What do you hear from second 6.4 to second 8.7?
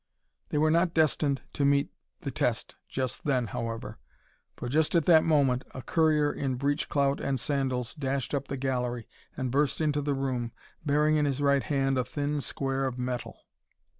breech clout and sandals dashed up the